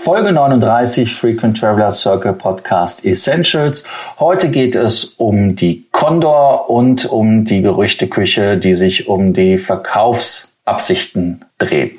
[0.00, 3.84] Folge 39 Frequent Traveler Circle Podcast Essentials.
[4.18, 11.44] Heute geht es um die Condor und um die Gerüchteküche, die sich um die Verkaufsabsichten
[11.58, 11.98] dreht.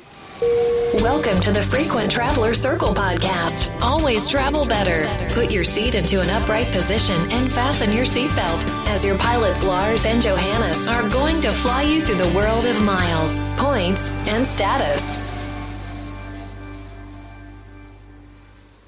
[1.00, 3.70] Welcome to the Frequent Traveler Circle podcast.
[3.80, 5.06] Always travel better.
[5.32, 10.04] Put your seat into an upright position and fasten your seatbelt as your pilots Lars
[10.06, 15.31] and Johannes are going to fly you through the world of miles, points, and status.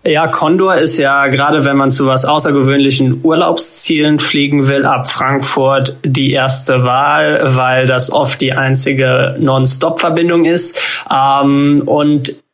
[0.07, 5.97] Ja, Condor ist ja gerade, wenn man zu was außergewöhnlichen Urlaubszielen fliegen will, ab Frankfurt
[6.05, 10.79] die erste Wahl, weil das oft die einzige Non-Stop-Verbindung ist.
[11.11, 12.45] Ähm, und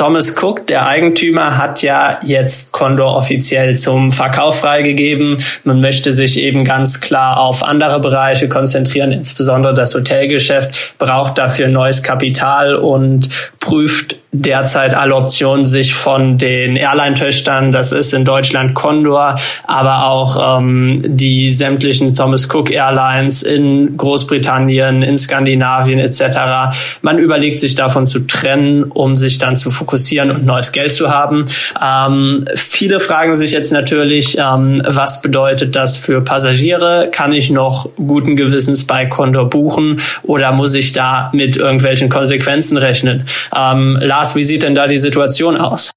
[0.00, 5.36] Thomas Cook, der Eigentümer, hat ja jetzt Condor offiziell zum Verkauf freigegeben.
[5.64, 11.68] Man möchte sich eben ganz klar auf andere Bereiche konzentrieren, insbesondere das Hotelgeschäft braucht dafür
[11.68, 13.28] neues Kapital und
[13.60, 19.34] prüft derzeit alle Optionen sich von den Airline-Töchtern, das ist in Deutschland Condor,
[19.66, 26.78] aber auch ähm, die sämtlichen Thomas Cook Airlines in Großbritannien, in Skandinavien etc.
[27.02, 31.10] Man überlegt sich davon zu trennen, um sich dann zu fokussieren und neues Geld zu
[31.10, 31.44] haben.
[31.82, 37.08] Ähm, viele fragen sich jetzt natürlich, ähm, was bedeutet das für Passagiere?
[37.10, 42.76] Kann ich noch guten Gewissens bei Condor buchen oder muss ich da mit irgendwelchen Konsequenzen
[42.76, 43.24] rechnen?
[43.54, 45.92] Ähm, Lars, wie sieht denn da die Situation aus?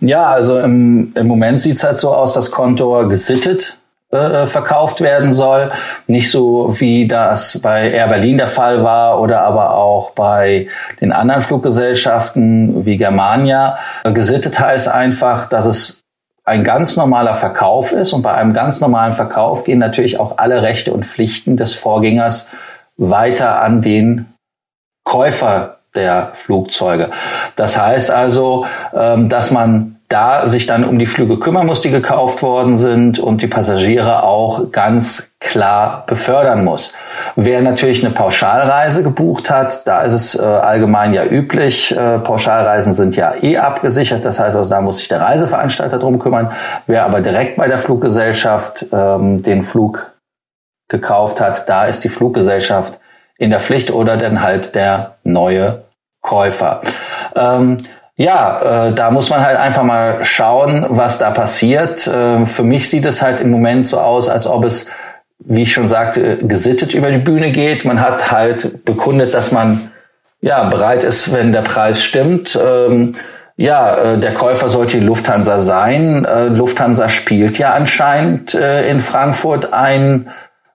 [0.00, 3.78] Ja, also im, im Moment sieht es halt so aus, dass Kontor gesittet
[4.10, 5.70] äh, verkauft werden soll.
[6.06, 10.68] Nicht so wie das bei Air Berlin der Fall war oder aber auch bei
[11.00, 13.78] den anderen Fluggesellschaften wie Germania.
[14.04, 16.02] Gesittet heißt einfach, dass es
[16.44, 20.62] ein ganz normaler Verkauf ist und bei einem ganz normalen Verkauf gehen natürlich auch alle
[20.62, 22.48] Rechte und Pflichten des Vorgängers
[22.96, 24.26] weiter an den
[25.04, 27.10] Käufer der Flugzeuge.
[27.56, 31.90] Das heißt also, ähm, dass man da sich dann um die Flüge kümmern muss, die
[31.90, 36.92] gekauft worden sind und die Passagiere auch ganz klar befördern muss.
[37.36, 41.96] Wer natürlich eine Pauschalreise gebucht hat, da ist es äh, allgemein ja üblich.
[41.96, 46.18] Äh, Pauschalreisen sind ja eh abgesichert, das heißt also, da muss sich der Reiseveranstalter drum
[46.18, 46.50] kümmern.
[46.88, 50.12] Wer aber direkt bei der Fluggesellschaft ähm, den Flug
[50.88, 52.98] gekauft hat, da ist die Fluggesellschaft
[53.38, 55.84] in der Pflicht oder dann halt der neue
[56.30, 56.80] Käufer.
[57.34, 57.78] Ähm,
[58.14, 62.06] ja, äh, da muss man halt einfach mal schauen, was da passiert.
[62.06, 64.88] Äh, für mich sieht es halt im Moment so aus, als ob es,
[65.40, 67.84] wie ich schon sagte, gesittet über die Bühne geht.
[67.84, 69.90] Man hat halt bekundet, dass man
[70.40, 72.56] ja bereit ist, wenn der Preis stimmt.
[72.64, 73.16] Ähm,
[73.56, 76.24] ja, äh, der Käufer sollte die Lufthansa sein.
[76.24, 80.30] Äh, Lufthansa spielt ja anscheinend äh, in Frankfurt ein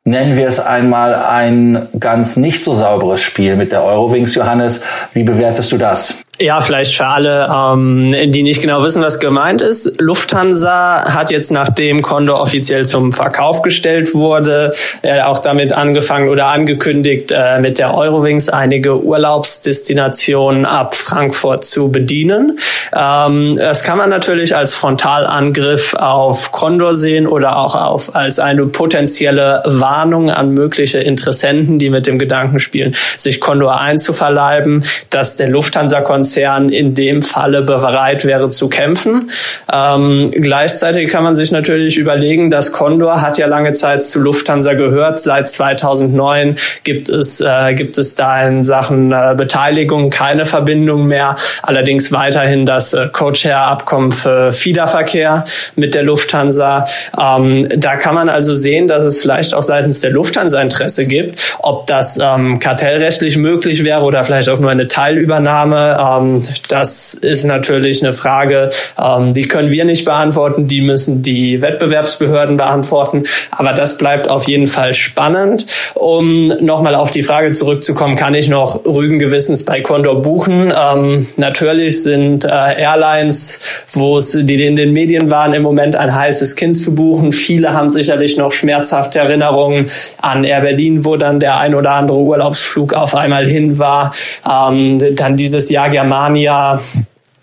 [0.05, 4.81] nennen wir es einmal ein ganz nicht so sauberes Spiel mit der Eurowings, Johannes.
[5.13, 6.24] Wie bewertest du das?
[6.37, 10.01] Ja, vielleicht für alle, ähm, die nicht genau wissen, was gemeint ist.
[10.01, 16.47] Lufthansa hat jetzt, nachdem Condor offiziell zum Verkauf gestellt wurde, äh, auch damit angefangen oder
[16.47, 22.59] angekündigt, äh, mit der Eurowings einige Urlaubsdestinationen ab Frankfurt zu bedienen.
[22.93, 28.65] Ähm, das kann man natürlich als Frontalangriff auf Condor sehen oder auch auf, als eine
[28.65, 35.47] potenzielle Warnung an mögliche Interessenten, die mit dem Gedanken spielen, sich Condor einzuverleiben, dass der
[35.47, 39.29] Lufthansa-Konzern Konzern in dem Falle bereit wäre zu kämpfen.
[39.71, 44.73] Ähm, gleichzeitig kann man sich natürlich überlegen, dass Condor hat ja lange Zeit zu Lufthansa
[44.73, 45.19] gehört.
[45.19, 51.35] Seit 2009 gibt es, äh, gibt es da in Sachen äh, Beteiligung keine Verbindung mehr.
[51.61, 56.85] Allerdings weiterhin das äh, Co-Chair-Abkommen für Fiederverkehr mit der Lufthansa.
[57.21, 61.57] Ähm, da kann man also sehen, dass es vielleicht auch seitens der Lufthansa Interesse gibt,
[61.59, 65.97] ob das ähm, kartellrechtlich möglich wäre oder vielleicht auch nur eine Teilübernahme.
[66.17, 68.69] Ähm, das ist natürlich eine Frage,
[69.01, 73.23] ähm, die können wir nicht beantworten, die müssen die Wettbewerbsbehörden beantworten.
[73.51, 75.65] Aber das bleibt auf jeden Fall spannend.
[75.93, 80.73] Um nochmal auf die Frage zurückzukommen, kann ich noch Rügen Gewissens bei Condor buchen?
[80.77, 83.61] Ähm, natürlich sind äh, Airlines,
[83.91, 87.31] wo es, die in den Medien waren, im Moment ein heißes Kind zu buchen.
[87.31, 89.89] Viele haben sicherlich noch schmerzhafte Erinnerungen
[90.21, 94.13] an Air Berlin, wo dann der ein oder andere Urlaubsflug auf einmal hin war.
[94.49, 96.79] Ähm, dann dieses Jahr Germania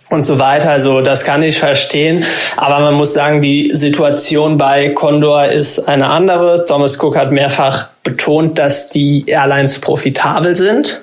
[0.09, 0.70] und so weiter.
[0.70, 2.25] Also das kann ich verstehen.
[2.56, 6.64] Aber man muss sagen, die Situation bei Condor ist eine andere.
[6.64, 11.03] Thomas Cook hat mehrfach betont, dass die Airlines profitabel sind.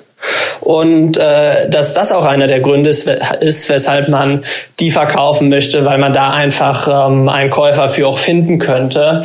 [0.60, 4.44] Und äh, dass das auch einer der Gründe ist, ist, weshalb man
[4.78, 9.22] die verkaufen möchte, weil man da einfach ähm, einen Käufer für auch finden könnte.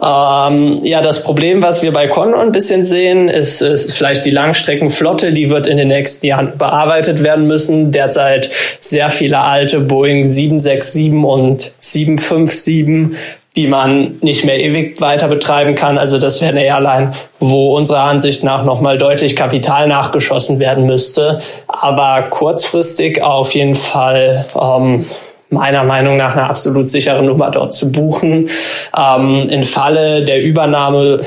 [0.00, 4.30] Ähm, ja, das Problem, was wir bei Condor ein bisschen sehen, ist, ist vielleicht die
[4.30, 7.90] Langstreckenflotte, die wird in den nächsten Jahren bearbeitet werden müssen.
[7.90, 8.50] Derzeit
[8.80, 13.16] sehr viele alte Boeing 767 und 757
[13.56, 15.98] die man nicht mehr ewig weiter betreiben kann.
[15.98, 21.40] Also das wäre eine Airline, wo unserer Ansicht nach nochmal deutlich Kapital nachgeschossen werden müsste.
[21.66, 25.04] Aber kurzfristig auf jeden Fall ähm,
[25.50, 28.48] meiner Meinung nach eine absolut sichere Nummer dort zu buchen.
[28.96, 31.20] Ähm, Im Falle der Übernahme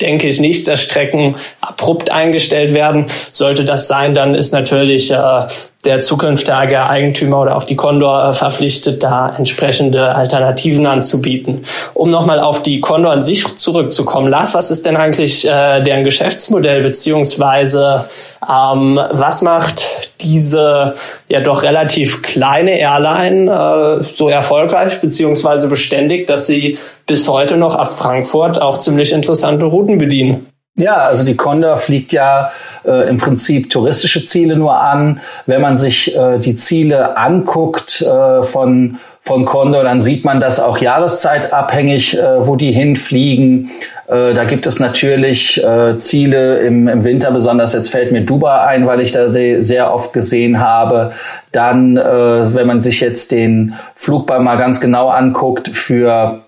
[0.00, 3.06] denke ich nicht, dass Strecken abrupt eingestellt werden.
[3.30, 5.46] Sollte das sein, dann ist natürlich äh,
[5.84, 11.64] der zukünftige Eigentümer oder auch die Condor äh, verpflichtet, da entsprechende Alternativen anzubieten.
[11.92, 16.04] Um nochmal auf die Condor an sich zurückzukommen, Lars, was ist denn eigentlich äh, deren
[16.04, 18.08] Geschäftsmodell beziehungsweise
[18.48, 19.84] ähm, was macht
[20.20, 20.94] diese
[21.28, 27.74] ja doch relativ kleine Airline äh, so erfolgreich beziehungsweise beständig, dass sie bis heute noch
[27.74, 30.51] ab Frankfurt auch ziemlich interessante Routen bedienen?
[30.74, 32.50] Ja, also die Condor fliegt ja
[32.86, 35.20] äh, im Prinzip touristische Ziele nur an.
[35.44, 40.58] Wenn man sich äh, die Ziele anguckt äh, von von Condor, dann sieht man das
[40.58, 43.70] auch jahreszeitabhängig, äh, wo die hinfliegen.
[44.08, 48.62] Äh, da gibt es natürlich äh, Ziele im, im Winter, besonders jetzt fällt mir Dubai
[48.62, 49.30] ein, weil ich da
[49.60, 51.12] sehr oft gesehen habe.
[51.52, 56.40] Dann, wenn man sich jetzt den Flugball mal ganz genau anguckt, für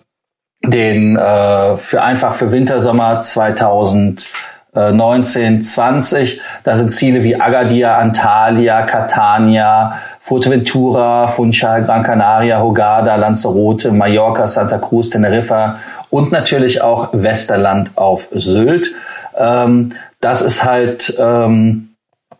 [0.67, 6.41] den äh, für einfach für Wintersommer 2019, 20.
[6.63, 14.77] Da sind Ziele wie Agadir, Antalya, Catania, Fuerteventura, Funchal, Gran Canaria, Hogada, Lanzarote, Mallorca, Santa
[14.79, 15.79] Cruz, Teneriffa
[16.11, 18.93] und natürlich auch Westerland auf Sylt.
[19.37, 21.95] Ähm, das ist halt ähm,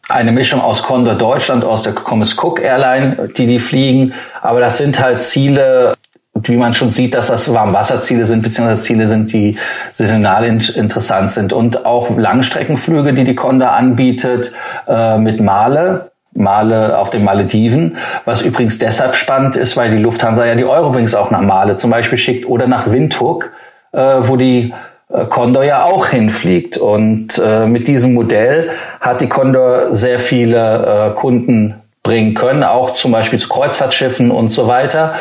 [0.09, 4.13] eine Mischung aus Condor Deutschland, aus der Commerce Cook Airline, die die fliegen.
[4.43, 5.94] Aber das sind halt Ziele,
[6.43, 9.57] wie man schon sieht, dass das Warmwasserziele sind, beziehungsweise Ziele sind, die
[9.93, 11.53] saisonal in interessant sind.
[11.53, 14.53] Und auch Langstreckenflüge, die die Conda anbietet,
[14.89, 20.45] äh, mit Male, Male auf den Malediven, was übrigens deshalb spannend ist, weil die Lufthansa
[20.45, 23.53] ja die Eurowings auch nach Male zum Beispiel schickt oder nach Windhoek,
[23.93, 24.75] äh, wo die
[25.13, 26.77] äh, Condor ja auch hinfliegt.
[26.77, 28.71] Und äh, mit diesem Modell
[29.01, 34.51] hat die Condor sehr viele äh, Kunden bringen können, auch zum Beispiel zu Kreuzfahrtschiffen und
[34.51, 35.15] so weiter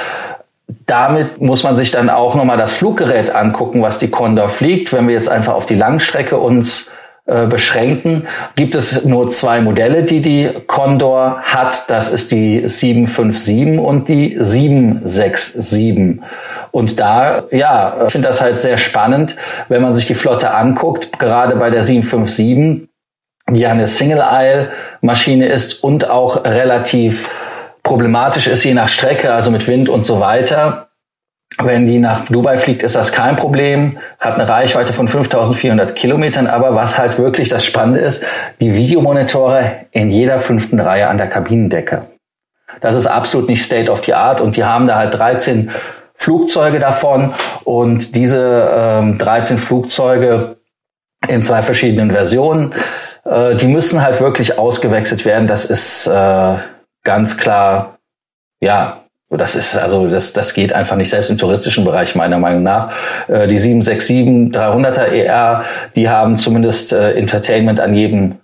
[0.85, 4.91] damit muss man sich dann auch nochmal das Fluggerät angucken, was die Condor fliegt.
[4.91, 6.91] Wenn wir jetzt einfach auf die Langstrecke uns
[7.25, 11.89] äh, beschränken, gibt es nur zwei Modelle, die die Condor hat.
[11.89, 16.19] Das ist die 757 und die 767.
[16.71, 19.37] Und da, ja, ich finde das halt sehr spannend,
[19.69, 22.89] wenn man sich die Flotte anguckt, gerade bei der 757,
[23.51, 27.29] die eine Single-Aisle-Maschine ist und auch relativ
[27.83, 30.89] Problematisch ist je nach Strecke, also mit Wind und so weiter.
[31.61, 36.47] Wenn die nach Dubai fliegt, ist das kein Problem, hat eine Reichweite von 5400 Kilometern.
[36.47, 38.25] Aber was halt wirklich das Spannende ist,
[38.59, 42.07] die Videomonitore in jeder fünften Reihe an der Kabinendecke.
[42.81, 45.69] Das ist absolut nicht State of the Art und die haben da halt 13
[46.15, 47.33] Flugzeuge davon
[47.65, 50.57] und diese ähm, 13 Flugzeuge
[51.27, 52.73] in zwei verschiedenen Versionen,
[53.25, 55.47] äh, die müssen halt wirklich ausgewechselt werden.
[55.47, 56.55] Das ist äh,
[57.03, 57.99] ganz klar,
[58.61, 62.63] ja, das ist also das das geht einfach nicht selbst im touristischen Bereich meiner Meinung
[62.63, 62.93] nach.
[63.27, 65.65] Äh, die 767 300er ER,
[65.95, 68.35] die haben zumindest äh, Entertainment an jedem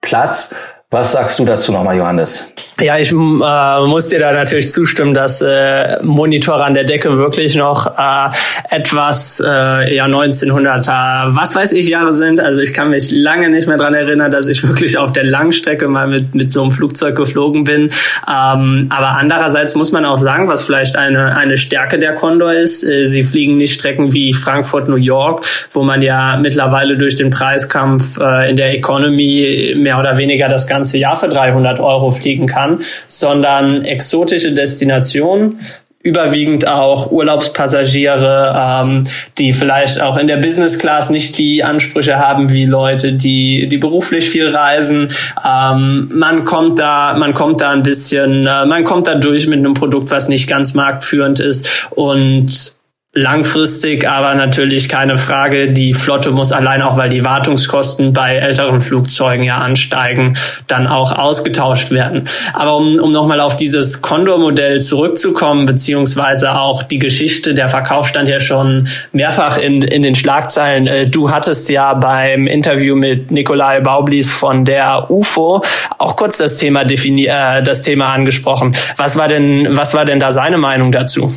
[0.00, 0.54] Platz.
[0.90, 2.50] Was sagst du dazu nochmal, Johannes?
[2.80, 7.56] Ja, ich äh, muss dir da natürlich zustimmen, dass äh, Monitore an der Decke wirklich
[7.56, 8.30] noch äh,
[8.70, 12.40] etwas äh, ja 1900er, was weiß ich Jahre sind.
[12.40, 15.88] Also ich kann mich lange nicht mehr dran erinnern, dass ich wirklich auf der Langstrecke
[15.88, 17.90] mal mit mit so einem Flugzeug geflogen bin.
[18.26, 22.84] Ähm, aber andererseits muss man auch sagen, was vielleicht eine eine Stärke der Condor ist,
[22.84, 27.30] äh, sie fliegen nicht Strecken wie Frankfurt, New York, wo man ja mittlerweile durch den
[27.30, 32.46] Preiskampf äh, in der Economy mehr oder weniger das ganze Jahr für 300 Euro fliegen
[32.46, 35.60] kann, sondern exotische Destinationen,
[36.00, 39.04] überwiegend auch Urlaubspassagiere, ähm,
[39.36, 43.78] die vielleicht auch in der Business Class nicht die Ansprüche haben wie Leute, die die
[43.78, 45.08] beruflich viel reisen.
[45.44, 49.58] Ähm, man kommt da, man kommt da ein bisschen, äh, man kommt da durch mit
[49.58, 52.77] einem Produkt, was nicht ganz marktführend ist und
[53.14, 55.72] Langfristig aber natürlich keine Frage.
[55.72, 60.36] Die Flotte muss allein auch, weil die Wartungskosten bei älteren Flugzeugen ja ansteigen,
[60.66, 62.28] dann auch ausgetauscht werden.
[62.52, 68.28] Aber um, um nochmal auf dieses Condor-Modell zurückzukommen, beziehungsweise auch die Geschichte, der Verkauf stand
[68.28, 70.86] ja schon mehrfach in, in den Schlagzeilen.
[70.86, 75.62] Äh, du hattest ja beim Interview mit Nikolai Baublis von der UFO
[75.96, 78.76] auch kurz das Thema defini äh, das Thema angesprochen.
[78.98, 81.32] Was war denn, was war denn da seine Meinung dazu?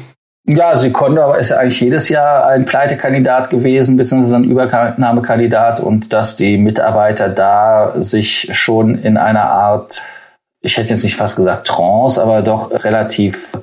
[0.46, 6.36] Ja, Condor ist ja eigentlich jedes Jahr ein Pleitekandidat gewesen, beziehungsweise ein Übernahmekandidat und dass
[6.36, 10.02] die Mitarbeiter da sich schon in einer Art,
[10.62, 13.54] ich hätte jetzt nicht fast gesagt Trance, aber doch relativ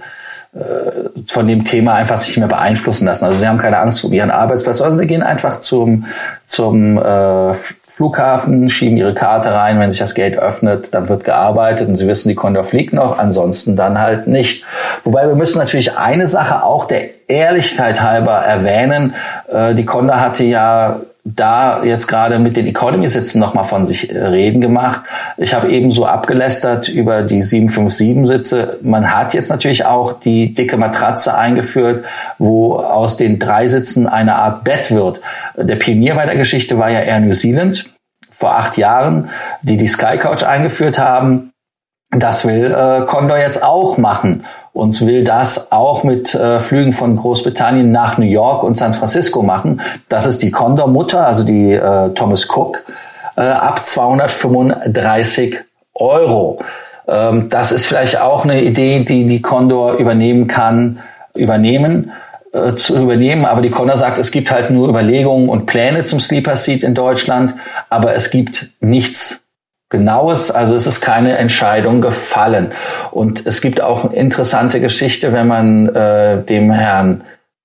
[0.55, 3.25] äh, von dem Thema einfach sich nicht mehr beeinflussen lassen.
[3.25, 6.07] Also sie haben keine Angst um ihren Arbeitsplatz, sondern sie gehen einfach zum,
[6.47, 7.55] zum äh,
[7.99, 12.07] Flughafen, schieben ihre Karte rein, wenn sich das Gate öffnet, dann wird gearbeitet und sie
[12.07, 14.65] wissen, die Condor fliegt noch, ansonsten dann halt nicht.
[15.03, 19.17] Wobei wir müssen natürlich eine Sache auch der Ehrlichkeit halber erwähnen.
[19.49, 24.19] Äh, die Condor hatte ja da jetzt gerade mit den Economy-Sitzen nochmal von sich äh,
[24.19, 25.03] reden gemacht.
[25.37, 28.79] Ich habe eben so abgelästert über die 757-Sitze.
[28.83, 32.05] Man hat jetzt natürlich auch die dicke Matratze eingeführt,
[32.39, 35.21] wo aus den drei Sitzen eine Art Bett wird.
[35.57, 37.87] Der Pionier bei der Geschichte war ja Air New Zealand
[38.31, 39.31] vor acht Jahren,
[39.63, 41.51] die die Sky Couch eingeführt haben.
[42.11, 44.45] Das will äh, Condor jetzt auch machen
[44.79, 49.43] und will das auch mit äh, Flügen von Großbritannien nach New York und San Francisco
[49.43, 49.81] machen.
[50.09, 52.85] Das ist die Condor-Mutter, also die äh, Thomas Cook,
[53.37, 55.57] äh, ab 235
[55.95, 56.61] Euro.
[57.09, 61.01] Ähm, das ist vielleicht auch eine Idee, die die Condor übernehmen kann,
[61.35, 62.13] übernehmen
[62.53, 63.47] äh, zu übernehmen.
[63.47, 66.95] Aber die Condor sagt, es gibt halt nur Überlegungen und Pläne zum Sleeper Seat in
[66.95, 67.57] Deutschland,
[67.91, 69.43] aber es gibt nichts
[69.91, 72.73] Genaues, also es ist keine Entscheidung gefallen.
[73.11, 77.23] Und es gibt auch eine interessante Geschichte, wenn man äh, dem Herrn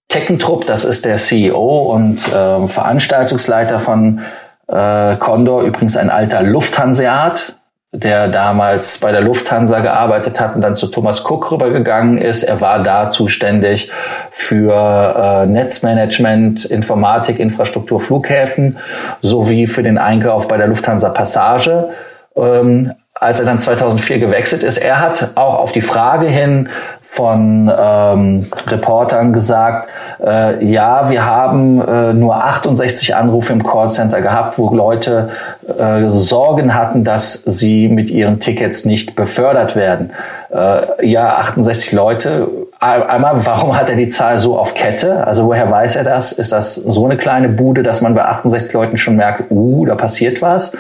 [0.08, 4.22] Teckentrupp, das ist der CEO und äh, Veranstaltungsleiter von
[4.68, 7.56] äh, Condor, übrigens ein alter Lufthanseat,
[7.92, 12.44] der damals bei der Lufthansa gearbeitet hat und dann zu Thomas Cook rübergegangen ist.
[12.44, 13.92] Er war da zuständig
[14.32, 18.78] für äh, Netzmanagement, Informatik, Infrastruktur, Flughäfen
[19.22, 21.90] sowie für den Einkauf bei der Lufthansa Passage
[22.36, 22.92] ähm,
[23.24, 24.78] als er dann 2004 gewechselt ist.
[24.78, 26.70] Er hat auch auf die Frage hin
[27.02, 29.88] von ähm, Reportern gesagt,
[30.20, 35.30] äh, ja, wir haben äh, nur 68 Anrufe im Callcenter gehabt, wo Leute
[35.78, 40.12] äh, Sorgen hatten, dass sie mit ihren Tickets nicht befördert werden.
[40.52, 42.50] Äh, ja, 68 Leute.
[42.80, 45.26] Einmal, warum hat er die Zahl so auf Kette?
[45.26, 46.34] Also woher weiß er das?
[46.34, 49.96] Ist das so eine kleine Bude, dass man bei 68 Leuten schon merkt, uh, da
[49.96, 50.76] passiert was?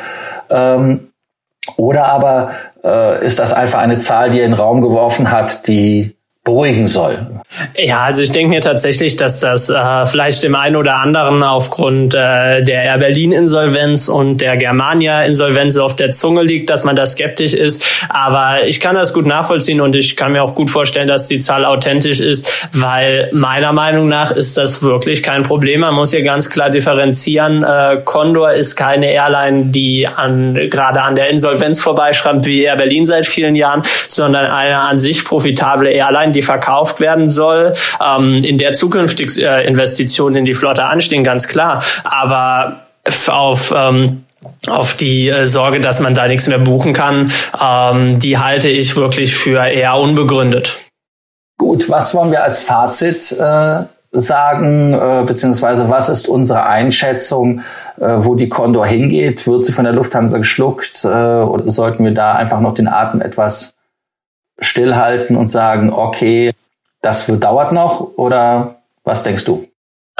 [0.49, 1.12] Ähm,
[1.77, 2.51] oder aber
[2.83, 6.12] äh, ist das einfach eine Zahl, die er in den Raum geworfen hat, die
[6.43, 7.25] beruhigen soll.
[7.77, 12.13] Ja, also ich denke mir tatsächlich, dass das äh, vielleicht dem einen oder anderen aufgrund
[12.13, 16.97] äh, der Air Berlin Insolvenz und der Germania Insolvenz auf der Zunge liegt, dass man
[16.97, 17.85] da skeptisch ist.
[18.09, 21.39] Aber ich kann das gut nachvollziehen und ich kann mir auch gut vorstellen, dass die
[21.39, 25.79] Zahl authentisch ist, weil meiner Meinung nach ist das wirklich kein Problem.
[25.79, 27.63] Man muss hier ganz klar differenzieren.
[27.63, 33.05] Äh, Condor ist keine Airline, die an, gerade an der Insolvenz vorbeischreibt wie Air Berlin
[33.05, 37.73] seit vielen Jahren, sondern eine an sich profitable Airline, die verkauft werden soll,
[38.05, 41.81] ähm, in der zukünftig äh, Investitionen in die Flotte anstehen, ganz klar.
[42.03, 42.83] Aber
[43.27, 44.23] auf ähm,
[44.67, 48.95] auf die äh, Sorge, dass man da nichts mehr buchen kann, ähm, die halte ich
[48.95, 50.77] wirklich für eher unbegründet.
[51.57, 57.61] Gut, was wollen wir als Fazit äh, sagen, äh, beziehungsweise was ist unsere Einschätzung,
[57.99, 59.45] äh, wo die Condor hingeht?
[59.47, 63.21] Wird sie von der Lufthansa geschluckt äh, oder sollten wir da einfach noch den Atem
[63.21, 63.72] etwas
[64.63, 66.53] stillhalten und sagen, okay,
[67.01, 69.67] das dauert noch oder was denkst du?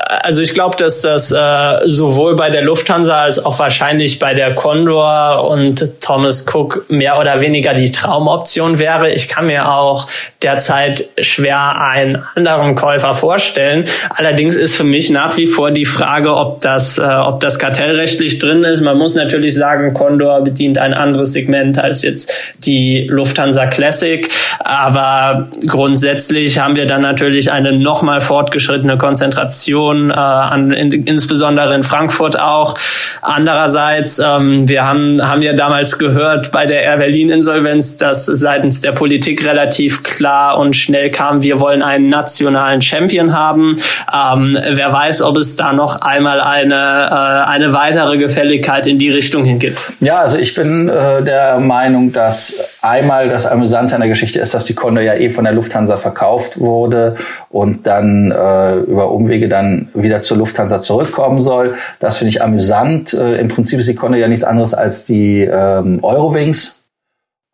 [0.06, 4.54] Also ich glaube, dass das äh, sowohl bei der Lufthansa als auch wahrscheinlich bei der
[4.54, 9.12] Condor und Thomas Cook mehr oder weniger die Traumoption wäre.
[9.12, 10.08] Ich kann mir auch
[10.42, 13.86] derzeit schwer einen anderen Käufer vorstellen.
[14.10, 18.40] Allerdings ist für mich nach wie vor die Frage, ob das, äh, ob das kartellrechtlich
[18.40, 18.82] drin ist.
[18.82, 24.28] Man muss natürlich sagen, Condor bedient ein anderes Segment als jetzt die Lufthansa Classic.
[24.60, 31.84] Aber grundsätzlich haben wir dann natürlich eine nochmal fortgeschrittene Konzentration äh, an, in, insbesondere in
[31.84, 32.76] Frankfurt auch.
[33.22, 38.82] Andererseits, ähm, wir haben, haben ja damals gehört bei der Air Berlin Insolvenz, dass seitens
[38.82, 43.78] der Politik relativ klar und schnell kam, wir wollen einen nationalen Champion haben.
[44.14, 49.10] Ähm, wer weiß, ob es da noch einmal eine, äh, eine weitere Gefälligkeit in die
[49.10, 49.78] Richtung hingibt.
[50.00, 54.54] Ja, also ich bin äh, der Meinung, dass einmal das Amüsante an der Geschichte ist,
[54.54, 57.16] dass die Condor ja eh von der Lufthansa verkauft wurde
[57.50, 61.76] und dann äh, über Umwege dann wieder zur Lufthansa zurückkommen soll.
[62.00, 63.14] Das finde ich amüsant.
[63.14, 66.84] Äh, Im Prinzip ist die Conde ja nichts anderes als die ähm, Eurowings.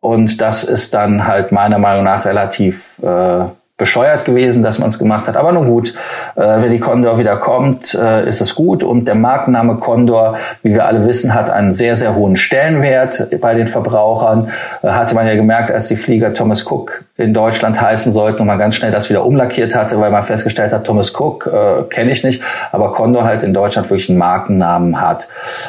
[0.00, 3.44] Und das ist dann halt meiner Meinung nach relativ äh,
[3.80, 5.36] bescheuert gewesen, dass man es gemacht hat.
[5.36, 5.94] Aber nun gut,
[6.36, 8.84] äh, wenn die Condor wieder kommt, äh, ist es gut.
[8.84, 13.54] Und der Markenname Condor, wie wir alle wissen, hat einen sehr, sehr hohen Stellenwert bei
[13.54, 14.50] den Verbrauchern.
[14.82, 18.46] Äh, hatte man ja gemerkt, als die Flieger Thomas Cook in Deutschland heißen sollten und
[18.46, 22.10] man ganz schnell das wieder umlackiert hatte, weil man festgestellt hat, Thomas Cook äh, kenne
[22.10, 25.28] ich nicht, aber Condor halt in Deutschland wirklich einen Markennamen hat.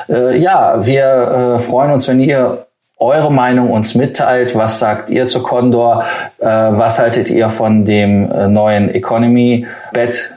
[0.09, 2.65] Äh, ja, wir äh, freuen uns, wenn ihr
[3.01, 4.55] eure Meinung uns mitteilt.
[4.55, 6.03] Was sagt ihr zu Condor?
[6.39, 10.33] Äh, was haltet ihr von dem äh, neuen Economy-Bett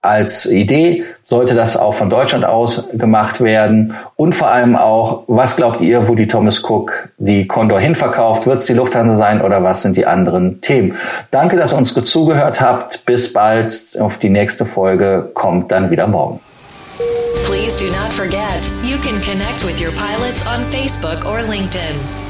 [0.00, 1.04] als Idee?
[1.26, 3.94] Sollte das auch von Deutschland aus gemacht werden?
[4.16, 8.46] Und vor allem auch, was glaubt ihr, wo die Thomas Cook die Condor hinverkauft?
[8.46, 10.96] Wird es die Lufthansa sein oder was sind die anderen Themen?
[11.30, 13.06] Danke, dass ihr uns zugehört habt.
[13.06, 13.98] Bis bald.
[13.98, 16.40] Auf die nächste Folge kommt dann wieder morgen.
[17.74, 22.23] Please do not forget, you can connect with your pilots on Facebook or LinkedIn.